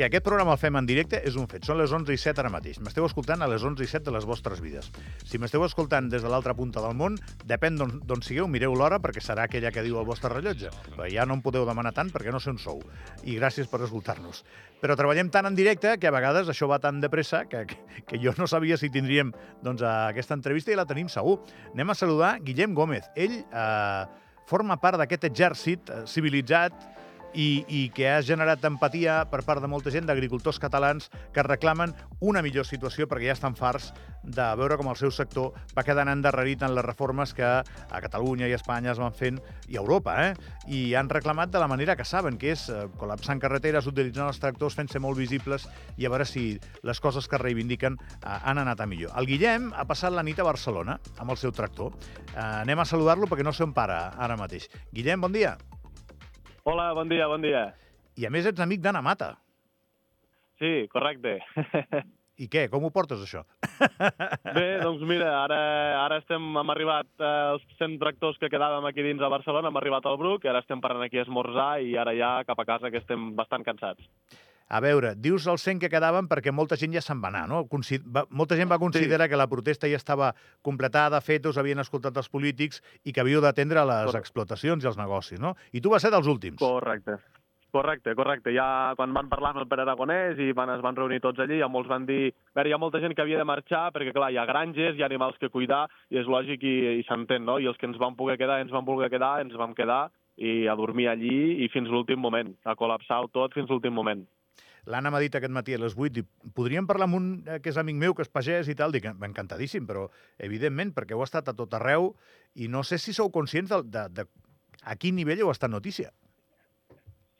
[0.00, 1.66] que aquest programa el fem en directe és un fet.
[1.68, 2.78] Són les 11 i 7 ara mateix.
[2.80, 4.86] M'esteu escoltant a les 11 i 7 de les vostres vides.
[5.28, 9.20] Si m'esteu escoltant des de l'altra punta del món, depèn d'on sigueu, mireu l'hora perquè
[9.20, 10.70] serà aquella que diu el vostre rellotge.
[10.94, 12.80] Però ja no em podeu demanar tant perquè no sé on sou.
[13.28, 14.40] I gràcies per escoltar-nos.
[14.80, 18.06] Però treballem tant en directe que a vegades això va tan de pressa que, que,
[18.08, 21.42] que jo no sabia si tindríem doncs, aquesta entrevista i la tenim segur.
[21.74, 23.10] Anem a saludar Guillem Gómez.
[23.20, 24.04] Ell eh,
[24.48, 26.88] forma part d'aquest exèrcit eh, civilitzat
[27.34, 31.94] i, i que ha generat empatia per part de molta gent, d'agricultors catalans, que reclamen
[32.20, 36.10] una millor situació perquè ja estan farts de veure com el seu sector va quedant
[36.12, 39.80] endarrerit en les reformes que a Catalunya i a Espanya es van fent, i a
[39.80, 40.34] Europa, eh?
[40.68, 44.40] i han reclamat de la manera que saben, que és eh, col·lapsant carreteres, utilitzant els
[44.42, 46.52] tractors, fent-se molt visibles, i a veure si
[46.86, 49.14] les coses que reivindiquen eh, han anat a millor.
[49.16, 51.96] El Guillem ha passat la nit a Barcelona amb el seu tractor.
[52.30, 54.68] Eh, anem a saludar-lo perquè no sé on para ara mateix.
[54.92, 55.56] Guillem, bon dia.
[56.64, 57.70] Hola, bon dia, bon dia.
[58.20, 59.30] I a més ets amic d'Anna Mata.
[60.60, 61.38] Sí, correcte.
[62.40, 62.66] I què?
[62.72, 63.42] Com ho portes, això?
[64.56, 65.58] Bé, doncs mira, ara,
[66.02, 69.80] ara estem, hem arribat eh, els 100 tractors que quedàvem aquí dins a Barcelona, hem
[69.80, 72.68] arribat al Bruc, i ara estem parant aquí a esmorzar i ara ja cap a
[72.68, 74.08] casa que estem bastant cansats.
[74.70, 77.64] A veure, dius els 100 que quedaven perquè molta gent ja se'n va anar, no?
[77.70, 79.32] Consid va, molta gent va considerar sí.
[79.32, 80.30] que la protesta ja estava
[80.62, 84.22] completada, fetos, havien escoltat els polítics i que havíeu d'atendre les Correcte.
[84.22, 85.56] explotacions i els negocis, no?
[85.74, 86.62] I tu vas ser dels últims.
[86.62, 87.18] Correcte.
[87.70, 88.50] Correcte, correcte.
[88.54, 91.60] Ja quan van parlar amb el Pere Aragonès i van, es van reunir tots allí,
[91.60, 92.32] ja molts van dir...
[92.54, 94.96] A veure, hi ha molta gent que havia de marxar perquè, clar, hi ha granges,
[94.96, 97.58] hi ha animals que cuidar i és lògic i, i s'entén, no?
[97.58, 100.08] I els que ens van poder quedar, ens van voler quedar, ens vam quedar
[100.40, 104.26] i a dormir allí i fins l'últim moment, a col·lapsar tot fins l'últim moment.
[104.86, 107.72] L'Anna m'ha dit aquest matí a les 8, dic, podríem parlar amb un eh, que
[107.72, 108.94] és amic meu, que és pagès i tal?
[108.94, 110.06] Dic, encantadíssim, però
[110.38, 112.14] evidentment, perquè heu estat a tot arreu
[112.54, 114.26] i no sé si sou conscients de, de, de
[114.84, 116.10] a quin nivell heu estat notícia.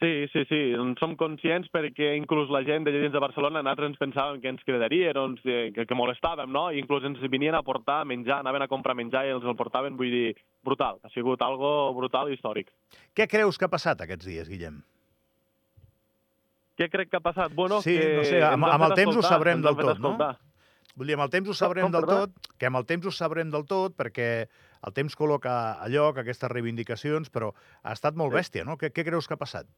[0.01, 3.91] Sí, sí, sí, en som conscients perquè inclús la gent de dins de Barcelona, nosaltres
[3.91, 6.71] ens pensàvem que ens cridaria, doncs, que, que molestàvem, no?
[6.73, 9.99] I inclús ens venien a portar menjar, anaven a comprar menjar i els el portaven,
[10.01, 10.31] vull dir,
[10.65, 11.03] brutal.
[11.05, 12.73] Ha sigut algo brutal i històric.
[13.13, 14.81] Què creus que ha passat aquests dies, Guillem?
[16.81, 17.53] Què crec que ha passat?
[17.53, 20.15] Bueno, sí, que no sé, amb, amb el temps ho sabrem del tot, no?
[20.97, 23.13] Vull dir, amb el temps ho sabrem com, del tot, que amb el temps ho
[23.13, 24.31] sabrem del tot, perquè
[24.89, 27.53] el temps col·loca a lloc aquestes reivindicacions, però
[27.85, 28.79] ha estat molt bèstia, no?
[28.81, 29.69] Què, què creus que ha passat?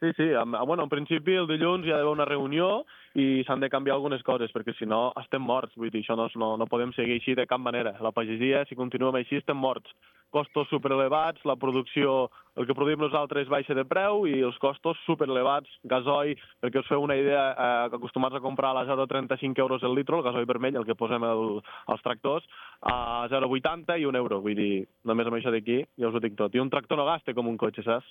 [0.00, 0.24] Sí, sí.
[0.66, 2.82] Bueno, en principi el dilluns hi ha d'haver una reunió
[3.14, 5.72] i s'han de canviar algunes coses, perquè si no estem morts.
[5.78, 7.94] Vull dir, això no, no, no podem seguir així de cap manera.
[8.02, 9.94] La pagesia, si continuem així, estem morts.
[10.34, 12.26] Costos superelevats, la producció,
[12.58, 17.06] el que produïm nosaltres baixa de preu i els costos superelevats, gasoil, perquè us feu
[17.06, 20.82] una idea, eh, acostumats a comprar a la 0,35 euros el litro, el gasoil vermell,
[20.82, 22.50] el que posem el, als tractors,
[22.82, 24.42] a 0,80 i un euro.
[24.42, 26.52] Vull dir, només amb això d'aquí ja us ho dic tot.
[26.52, 28.10] I un tractor no gasta com un cotxe, saps?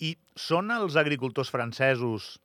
[0.00, 2.36] I són els agricultors francesos,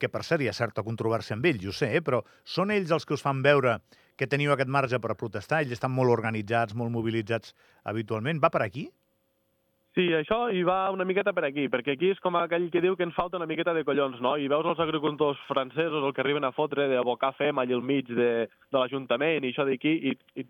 [0.00, 2.00] que per cert hi ha certa controvèrsia amb ells, jo sé, eh?
[2.04, 3.78] però són ells els que us fan veure
[4.16, 5.60] que teniu aquest marge per protestar?
[5.60, 7.54] Ells estan molt organitzats, molt mobilitzats
[7.88, 8.40] habitualment.
[8.40, 8.88] Va per aquí?
[9.96, 12.94] Sí, això hi va una miqueta per aquí, perquè aquí és com aquell que diu
[12.96, 14.36] que ens falta una miqueta de collons, no?
[14.38, 18.06] I veus els agricultors francesos el que arriben a fotre d'abocar fem allà al mig
[18.06, 20.46] de, de l'Ajuntament i això d'aquí, i, i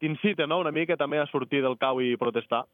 [0.00, 0.62] t'incita no?
[0.64, 2.64] una mica també a sortir del cau i protestar.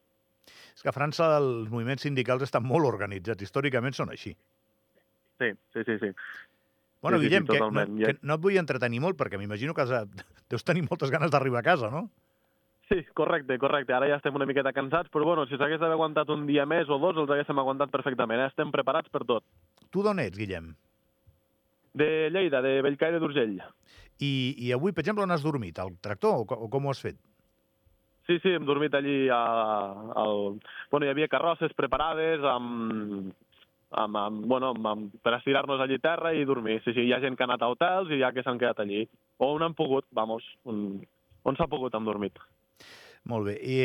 [0.48, 4.34] És que a França els moviments sindicals estan molt organitzats, històricament són així.
[5.42, 5.98] Sí, sí, sí.
[6.00, 6.10] sí.
[7.02, 9.82] Bueno, sí, Guillem, sí, que, no, que no et vull entretenir molt, perquè m'imagino que
[9.82, 9.92] has,
[10.52, 12.06] deus tenir moltes ganes d'arribar a casa, no?
[12.92, 13.94] Sí, correcte, correcte.
[13.96, 16.90] Ara ja estem una miqueta cansats, però bueno, si s'hagués d'haver aguantat un dia més
[16.92, 18.42] o dos, els haguéssim aguantat perfectament.
[18.42, 18.50] Eh?
[18.52, 19.46] Estem preparats per tot.
[19.90, 20.72] Tu d'on ets, Guillem?
[21.96, 23.58] De Lleida, de Bellcaire d'Urgell.
[24.20, 24.32] I,
[24.66, 25.80] I avui, per exemple, on has dormit?
[25.80, 27.16] Al tractor o, o com ho has fet?
[28.26, 29.42] Sí, sí, hem dormit allí a,
[30.22, 30.60] al...
[30.90, 33.32] Bueno, hi havia carrosses preparades amb,
[33.90, 36.78] amb, amb, bueno, amb, per estirar-nos allí a terra i dormir.
[36.84, 38.60] Sí, sí, hi ha gent que ha anat a hotels i hi ha que s'han
[38.62, 39.04] quedat allí.
[39.42, 41.00] O on han pogut, vamos, on,
[41.42, 42.38] on s'ha pogut hem dormit.
[43.28, 43.56] Molt bé.
[43.58, 43.80] I,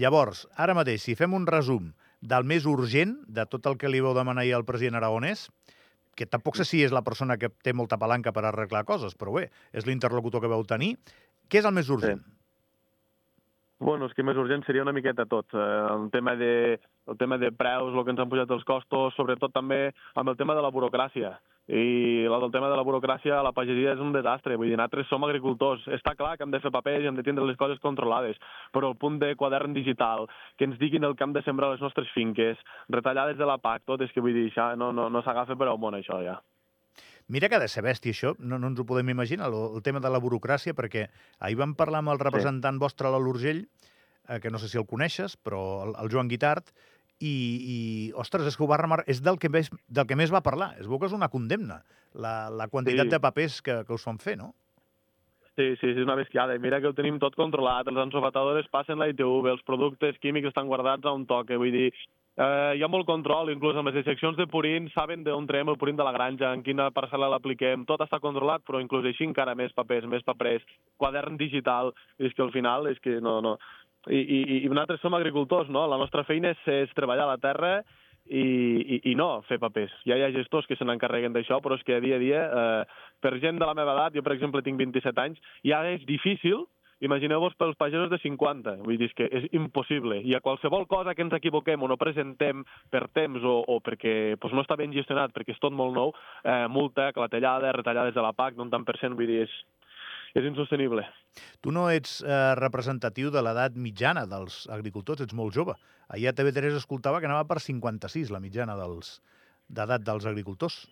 [0.00, 1.90] llavors, ara mateix, si fem un resum
[2.24, 5.48] del més urgent de tot el que li vau demanar ahir al president Aragonès,
[6.14, 9.34] que tampoc sé si és la persona que té molta palanca per arreglar coses, però
[9.34, 10.94] bé, és l'interlocutor que vau tenir.
[11.50, 12.22] Què és el més urgent?
[12.22, 12.43] Sí.
[13.84, 15.52] Bueno, és que més urgent seria una miqueta tot.
[15.52, 19.12] Eh, el, tema de, el tema de preus, el que ens han pujat els costos,
[19.12, 21.34] sobretot també amb el tema de la burocràcia.
[21.68, 24.56] I el tema de la burocràcia a la pagesia és un desastre.
[24.56, 25.84] Vull dir, nosaltres som agricultors.
[25.98, 28.40] Està clar que hem de fer papers i hem de tindre les coses controlades,
[28.72, 32.08] però el punt de quadern digital, que ens diguin el camp de sembrar les nostres
[32.16, 32.56] finques,
[32.88, 35.68] retallades de la PAC, tot, és que vull dir, això no, no, no s'agafa per
[35.68, 36.40] al món, això, ja.
[37.28, 38.34] Mira que ha de ser bèstia, això.
[38.38, 41.06] No, no ens ho podem imaginar, el, el tema de la burocràcia, perquè
[41.40, 42.84] ahir vam parlar amb el representant sí.
[42.84, 43.64] vostre a l'Urgell,
[44.28, 46.74] eh, que no sé si el coneixes, però el, el Joan Guitart,
[47.24, 47.78] i, i
[48.20, 50.74] ostres, és que ho va remarcar, és del que, més, del que més va parlar.
[50.82, 51.80] Es veu que és una condemna,
[52.12, 53.14] la, la quantitat Sí.
[53.16, 54.52] de papers que, que us fan fer, no?
[55.54, 56.56] Sí, sí, sí, és una bestiada.
[56.58, 57.86] Mira que ho tenim tot controlat.
[57.86, 61.56] Els ensofatadors passen la ITV, els productes químics estan guardats a un toque.
[61.56, 61.92] Vull dir,
[62.36, 65.78] eh, hi ha molt control, inclús amb les seccions de purín, saben d'on traiem el
[65.80, 69.56] purín de la granja, en quina parcel·la l'apliquem, tot està controlat, però inclús així encara
[69.58, 70.64] més papers, més papers,
[71.00, 73.40] quadern digital, és que al final és que no...
[73.44, 73.58] no.
[74.04, 75.86] I, i, i nosaltres som agricultors, no?
[75.88, 77.78] La nostra feina és, és treballar la terra
[78.28, 79.94] i, i, i no fer papers.
[80.04, 83.08] Ja hi ha gestors que se n'encarreguen d'això, però és que dia a dia, eh,
[83.24, 86.66] per gent de la meva edat, jo per exemple tinc 27 anys, ja és difícil
[87.02, 90.20] Imagineu-vos pels pagesos de 50, vull dir és que és impossible.
[90.22, 94.36] I a qualsevol cosa que ens equivoquem o no presentem per temps o, o perquè
[94.40, 96.14] pues, no està ben gestionat, perquè és tot molt nou,
[96.44, 99.58] eh, multa, clatellada, retallades de la PAC d'un tant per cent, vull dir, és,
[100.38, 101.04] és insostenible.
[101.60, 105.74] Tu no ets eh, representatiu de l'edat mitjana dels agricultors, ets molt jove.
[106.14, 109.18] Ahir a TV3 escoltava que anava per 56, la mitjana dels
[109.68, 110.84] d'edat dels agricultors.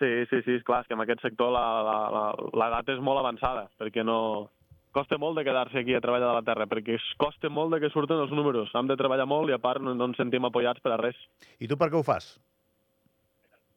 [0.00, 4.04] Sí, sí, sí, és clar, és que en aquest sector l'edat és molt avançada, perquè
[4.06, 4.48] no...
[4.90, 7.78] Costa molt de quedar-se aquí a treballar de la terra, perquè es costa molt de
[7.82, 8.72] que surten els números.
[8.74, 11.18] Hem de treballar molt i a part no, no ens sentim apoyats per a res.
[11.62, 12.32] I tu per què ho fas?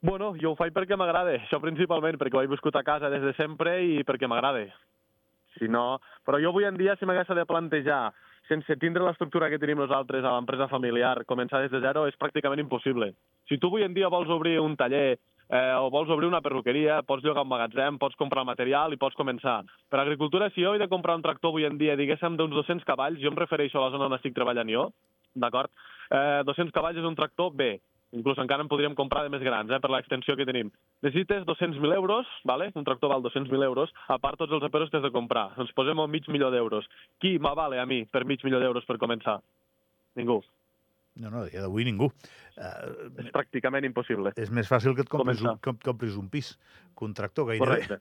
[0.04, 3.21] Bueno, jo ho faig perquè m'agrada, això principalment, perquè ho he viscut a casa des
[3.24, 4.65] de sempre i perquè m'agrada.
[5.54, 6.01] Si no...
[6.25, 8.01] Però jo avui en dia, si m'hagués de plantejar,
[8.50, 12.60] sense tindre l'estructura que tenim nosaltres a l'empresa familiar, començar des de zero, és pràcticament
[12.65, 13.13] impossible.
[13.48, 15.19] Si tu avui en dia vols obrir un taller
[15.54, 19.18] eh, o vols obrir una perruqueria, pots llogar un magatzem, pots comprar material i pots
[19.20, 19.62] començar.
[19.90, 22.88] Per agricultura, si jo he de comprar un tractor avui en dia, diguéssim, d'uns 200
[22.88, 24.90] cavalls, jo em refereixo a la zona on estic treballant jo,
[25.36, 25.72] d'acord?
[26.10, 27.76] Eh, 200 cavalls és un tractor B,
[28.14, 30.72] inclús encara en podríem comprar de més grans, eh, per l'extensió que tenim.
[31.06, 32.72] Necessites 200.000 euros, vale?
[32.74, 35.52] un tractor val 200.000 euros, a part tots els aperos que has de comprar.
[35.58, 36.90] Ens posem a mig milió d'euros.
[37.20, 39.40] Qui m'avale a mi per mig milió d'euros per començar?
[40.16, 40.44] Ningú.
[41.15, 42.07] No, no, a dia d'avui ningú.
[42.57, 44.31] Uh, És pràcticament impossible.
[44.36, 46.56] és més fàcil que et compris un, que compris un pis
[46.98, 47.86] que un tractor, gairebé.
[47.86, 48.00] Correcte.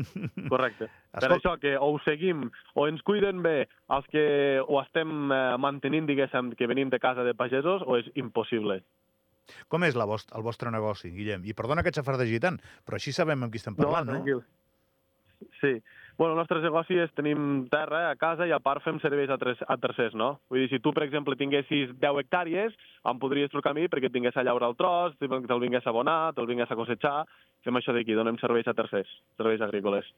[0.52, 0.86] Correcte.
[0.86, 2.44] Per Escolta- això que o ho seguim
[2.78, 4.24] o ens cuiden bé els que
[4.62, 8.80] ho estem eh, mantenint, diguéssim, que venim de casa de pagesos, o és impossible.
[9.68, 11.42] Com és la vost el vostre negoci, Guillem?
[11.44, 14.20] I perdona que et xafardegi tant, però així sabem amb qui estem parlant, no?
[14.20, 14.44] tranquil.
[15.60, 15.76] Sí.
[16.18, 19.38] Bueno, el nostre negoci és tenim terra a casa i a part fem serveis a,
[19.40, 20.36] tres, a tercers, no?
[20.52, 22.76] Vull dir, si tu, per exemple, tinguessis 10 hectàrees,
[23.08, 25.90] em podries trucar a mi perquè et vingués a llaurar el tros, te'l vingués a
[25.90, 27.24] abonar, te'l vingués a cosechar,
[27.64, 29.08] fem això d'aquí, donem serveis a tercers,
[29.40, 30.10] serveis agrícoles.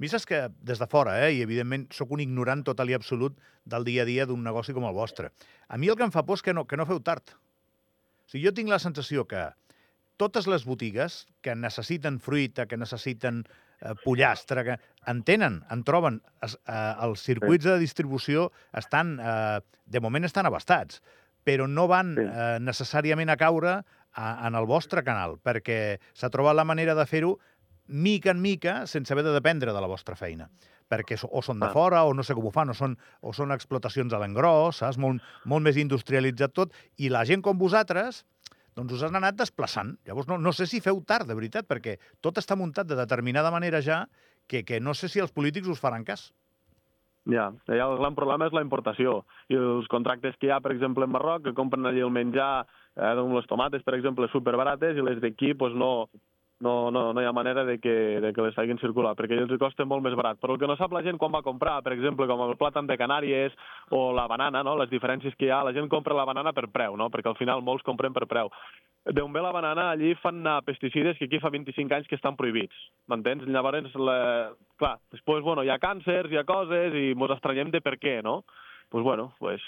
[0.00, 3.36] Mi saps que des de fora, eh, i evidentment sóc un ignorant total i absolut
[3.64, 5.30] del dia a dia d'un negoci com el vostre.
[5.68, 7.36] A mi el que em fa por és que no, que no feu tard.
[8.24, 9.50] O sigui, jo tinc la sensació que
[10.16, 13.44] totes les botigues que necessiten fruita, que necessiten
[14.04, 14.76] pollastre, que
[15.06, 16.20] en tenen, en troben.
[16.42, 21.02] Es, eh, els circuits de distribució estan, eh, de moment estan abastats,
[21.44, 22.22] però no van Sí.
[22.24, 23.82] eh, necessàriament a caure
[24.14, 27.38] a, en el vostre canal, perquè s'ha trobat la manera de fer-ho
[27.86, 30.48] mica en mica, sense haver de dependre de la vostra feina
[30.88, 31.72] perquè o són de Ah.
[31.72, 34.98] fora, o no sé com ho fan, o són, o són explotacions a l'engròs, saps?
[34.98, 38.24] Molt, molt més industrialitzat tot, i la gent com vosaltres
[38.74, 39.94] doncs us han anat desplaçant.
[40.06, 43.52] Llavors, no, no sé si feu tard, de veritat, perquè tot està muntat de determinada
[43.54, 44.04] manera ja
[44.46, 46.32] que, que no sé si els polítics us faran cas.
[47.30, 49.22] Ja, allà el gran problema és la importació.
[49.48, 52.66] I els contractes que hi ha, per exemple, en Marroc, que compren allí el menjar,
[52.96, 55.92] eh, doncs les tomates, per exemple, superbarates, i les d'aquí doncs no,
[56.60, 59.52] no, no, no hi ha manera de que, de que les facin circular, perquè els
[59.60, 60.38] costa molt més barat.
[60.40, 62.86] Però el que no sap la gent quan va comprar, per exemple, com el plàtan
[62.86, 63.56] de Canàries
[63.90, 64.76] o la banana, no?
[64.78, 67.10] les diferències que hi ha, la gent compra la banana per preu, no?
[67.10, 68.52] perquè al final molts compren per preu.
[69.04, 72.38] D'on ve la banana, allí fan anar pesticides que aquí fa 25 anys que estan
[72.38, 72.76] prohibits,
[73.10, 73.44] m'entens?
[73.50, 74.18] Llavors, la...
[74.80, 78.22] clar, després, bueno, hi ha càncers, hi ha coses, i ens estranyem de per què,
[78.24, 78.40] no?
[78.44, 79.60] Doncs, pues, bueno, pues,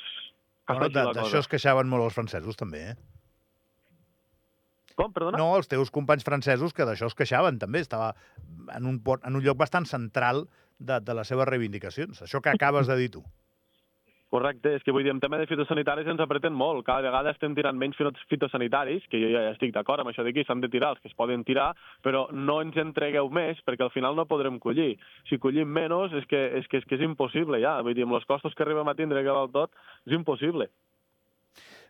[0.66, 1.38] Bueno, D'això cosa.
[1.45, 2.95] es queixaven molt els francesos, també, eh?
[4.97, 5.37] Com, perdona?
[5.38, 7.83] No, els teus companys francesos, que d'això es queixaven, també.
[7.85, 8.15] Estava
[8.75, 10.47] en un, port- en un lloc bastant central
[10.79, 12.23] de, de les seves reivindicacions.
[12.25, 13.23] Això que acabes de dir tu.
[14.26, 16.83] Correcte, és que vull dir, en tema de fitosanitaris ens apreten molt.
[16.85, 20.43] Cada vegada estem tirant menys fito- fitosanitaris, que jo ja estic d'acord amb això d'aquí,
[20.45, 21.69] s'han de tirar els que es poden tirar,
[22.03, 24.97] però no ens entregueu més perquè al final no podrem collir.
[25.31, 27.76] Si collim menys és que és, que, és, que és impossible ja.
[27.87, 29.71] Vull dir, amb els costos que arribem a tindre que val tot,
[30.11, 30.67] és impossible.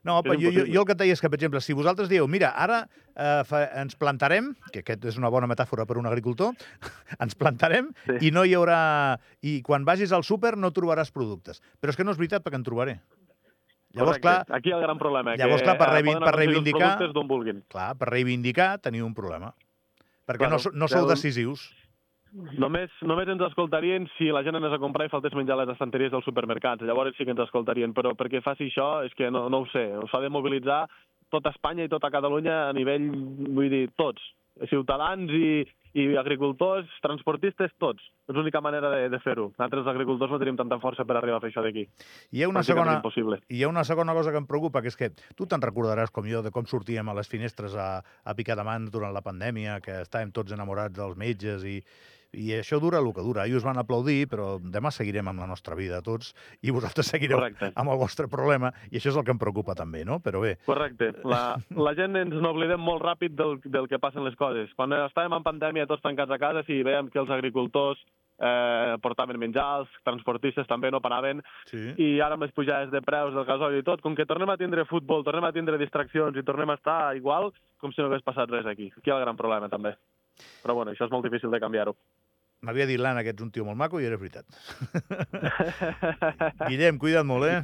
[0.06, 2.08] No, però jo, jo, jo el que et deia és que, per exemple, si vosaltres
[2.08, 2.84] dieu, mira, ara
[3.16, 6.54] eh, fa, ens plantarem, que aquest és una bona metàfora per un agricultor,
[7.24, 8.28] ens plantarem Sí.
[8.28, 9.18] i no hi haurà...
[9.42, 11.60] I quan vagis al súper no trobaràs productes.
[11.80, 12.96] Però és que no és veritat, perquè en trobaré.
[13.96, 15.34] Llavors, clar, Aquí hi ha el gran problema.
[15.40, 16.96] llavors, clar, per eh, reivi- per reivindicar-
[17.72, 19.54] clar, per reivindicar teniu un problema.
[20.26, 21.70] Perquè Claro, no, no sou decisius.
[22.36, 25.72] Només, només ens escoltarien si la gent anés a comprar i faltés menjar a les
[25.72, 26.84] estanteries dels supermercats.
[26.84, 29.86] Llavors sí que ens escoltarien, però perquè faci això és que no, no ho sé.
[30.10, 30.84] S'ha de mobilitzar
[31.32, 33.08] tota Espanya i tota Catalunya a nivell,
[33.56, 34.22] vull dir, tots.
[34.68, 35.64] Ciutadans i,
[35.96, 38.04] i agricultors, transportistes, tots.
[38.28, 39.50] És l'única manera de, de fer-ho.
[39.54, 41.86] Nosaltres, els agricultors, no tenim tanta força per arribar a fer això d'aquí.
[42.36, 42.98] Hi ha una segona...
[43.00, 43.40] impossible.
[43.48, 46.28] Hi ha una segona cosa que em preocupa, que és que tu te'n recordaràs, com
[46.28, 49.80] jo, de com sortíem a les finestres a, a picar de mans durant la pandèmia,
[49.84, 51.80] que estàvem tots enamorats dels metges i,
[52.32, 53.44] i això dura el que dura.
[53.44, 57.38] Ahir us van aplaudir, però demà seguirem amb la nostra vida tots i vosaltres seguireu
[57.38, 57.72] Correcte.
[57.74, 60.20] amb el vostre problema i això és el que em preocupa també, no?
[60.20, 61.12] Però bé, Correcte.
[61.24, 64.72] La, la gent ens n'oblidem molt ràpid del, del que passen les coses.
[64.76, 68.02] Quan estàvem en pandèmia tots tancats a casa, sí, veiem que els agricultors
[68.38, 71.82] eh, portaven menjar, els transportistes també no paraven, sí.
[71.96, 74.58] i ara amb les pujades de preus del gasoil i tot, com que tornem a
[74.60, 78.24] tindre futbol, tornem a tindre distraccions i tornem a estar igual com si no hagués
[78.26, 78.90] passat res aquí.
[78.96, 79.96] Aquí hi ha el gran problema, també.
[80.62, 81.96] Però bueno, això és molt difícil de canviar-ho.
[82.66, 84.46] M'havia dit l'Anna que ets un tio molt maco i era veritat.
[86.70, 87.60] Guillem, cuida't molt, eh?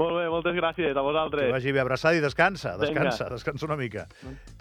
[0.00, 1.46] Molt bé, moltes gràcies a vosaltres.
[1.46, 3.36] Que vagi bé, abraçada i descansa, descansa, Venga.
[3.36, 4.06] descansa una mica.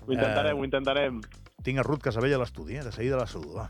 [0.06, 1.22] Ho intentarem, eh, ho intentarem.
[1.64, 2.84] Tinc a Ruth Casabella a l'estudi, eh?
[2.84, 3.70] de seguida la saludo, va.